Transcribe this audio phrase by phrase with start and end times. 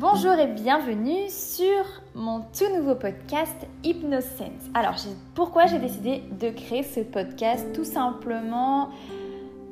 [0.00, 1.84] Bonjour et bienvenue sur
[2.14, 4.70] mon tout nouveau podcast Hypnosense.
[4.72, 4.94] Alors,
[5.34, 8.88] pourquoi j'ai décidé de créer ce podcast Tout simplement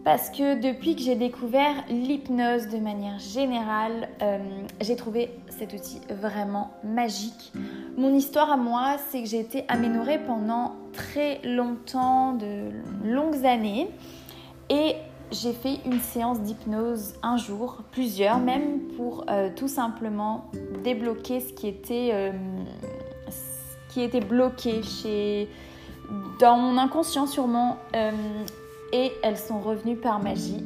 [0.05, 4.39] parce que depuis que j'ai découvert l'hypnose de manière générale, euh,
[4.83, 7.55] j'ai trouvé cet outil vraiment magique.
[7.97, 12.69] Mon histoire à moi, c'est que j'ai été aménorée pendant très longtemps, de
[13.03, 13.89] longues années.
[14.69, 14.95] Et
[15.31, 20.51] j'ai fait une séance d'hypnose un jour, plusieurs même, pour euh, tout simplement
[20.83, 22.33] débloquer ce qui était, euh,
[23.91, 25.49] qui était bloqué chez,
[26.41, 27.77] dans mon inconscient sûrement.
[27.95, 28.11] Euh,
[28.93, 30.65] et elles sont revenues par magie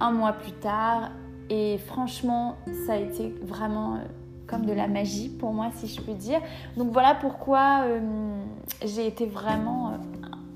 [0.00, 1.10] un mois plus tard.
[1.48, 2.56] Et franchement,
[2.86, 3.98] ça a été vraiment
[4.46, 6.40] comme de la magie pour moi, si je peux dire.
[6.76, 7.84] Donc voilà pourquoi
[8.84, 9.92] j'ai été vraiment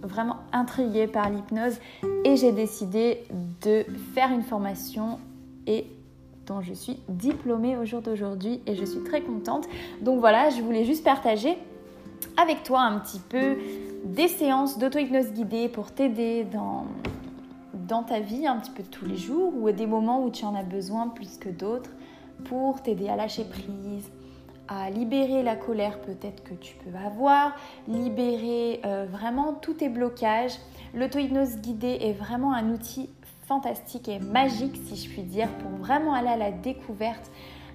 [0.07, 1.79] vraiment intriguée par l'hypnose
[2.25, 3.25] et j'ai décidé
[3.63, 5.19] de faire une formation
[5.67, 5.87] et
[6.47, 9.67] dont je suis diplômée au jour d'aujourd'hui et je suis très contente.
[10.01, 11.59] Donc voilà, je voulais juste partager
[12.37, 13.57] avec toi un petit peu
[14.05, 16.87] des séances d'auto-hypnose guidée pour t'aider dans,
[17.75, 20.45] dans ta vie un petit peu tous les jours ou à des moments où tu
[20.45, 21.91] en as besoin plus que d'autres
[22.45, 24.11] pour t'aider à lâcher prise,
[24.91, 27.55] libérer la colère peut-être que tu peux avoir,
[27.89, 30.55] libérer euh, vraiment tous tes blocages.
[30.95, 33.11] L'auto-hypnose guidée est vraiment un outil
[33.47, 37.31] fantastique et magique, si je puis dire, pour vraiment aller à la découverte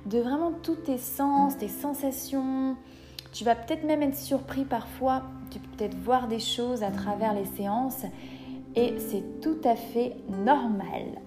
[0.05, 2.75] de vraiment tous tes sens, tes sensations.
[3.31, 7.33] Tu vas peut-être même être surpris parfois, tu peux peut-être voir des choses à travers
[7.33, 8.03] les séances
[8.75, 11.21] et c'est tout à fait normal.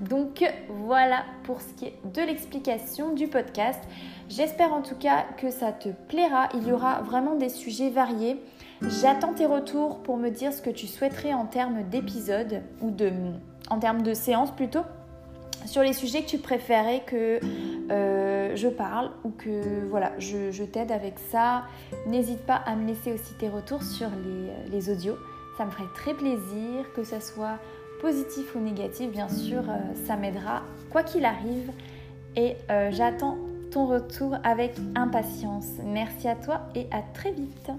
[0.00, 3.80] Donc voilà pour ce qui est de l'explication du podcast.
[4.28, 6.48] J'espère en tout cas que ça te plaira.
[6.54, 8.40] Il y aura vraiment des sujets variés.
[8.82, 13.12] J'attends tes retours pour me dire ce que tu souhaiterais en termes d'épisodes ou de,
[13.70, 14.82] en termes de séances plutôt
[15.66, 17.40] sur les sujets que tu préférais que
[17.90, 21.64] euh, je parle ou que voilà, je, t'aide avec ça.
[22.06, 25.16] N'hésite pas à me laisser aussi tes retours sur les, les audios.
[25.56, 27.58] Ça me ferait très plaisir que ça soit
[28.04, 31.72] positif ou négatif, bien sûr, euh, ça m'aidera quoi qu'il arrive.
[32.36, 33.38] Et euh, j'attends
[33.70, 35.68] ton retour avec impatience.
[35.82, 37.70] Merci à toi et à très vite.